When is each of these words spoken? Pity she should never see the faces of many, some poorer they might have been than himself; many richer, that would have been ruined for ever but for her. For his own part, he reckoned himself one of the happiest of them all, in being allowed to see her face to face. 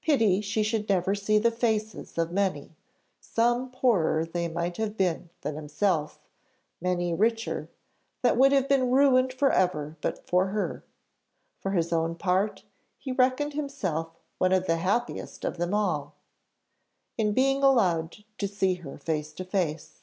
Pity 0.00 0.40
she 0.40 0.62
should 0.62 0.88
never 0.88 1.14
see 1.14 1.38
the 1.38 1.50
faces 1.50 2.16
of 2.16 2.32
many, 2.32 2.74
some 3.20 3.70
poorer 3.70 4.24
they 4.24 4.48
might 4.48 4.78
have 4.78 4.96
been 4.96 5.28
than 5.42 5.54
himself; 5.54 6.18
many 6.80 7.12
richer, 7.12 7.68
that 8.22 8.38
would 8.38 8.52
have 8.52 8.70
been 8.70 8.90
ruined 8.90 9.34
for 9.34 9.52
ever 9.52 9.98
but 10.00 10.26
for 10.26 10.46
her. 10.46 10.82
For 11.60 11.72
his 11.72 11.92
own 11.92 12.14
part, 12.14 12.64
he 12.96 13.12
reckoned 13.12 13.52
himself 13.52 14.12
one 14.38 14.52
of 14.54 14.66
the 14.66 14.78
happiest 14.78 15.44
of 15.44 15.58
them 15.58 15.74
all, 15.74 16.14
in 17.18 17.34
being 17.34 17.62
allowed 17.62 18.24
to 18.38 18.48
see 18.48 18.76
her 18.76 18.96
face 18.96 19.30
to 19.34 19.44
face. 19.44 20.00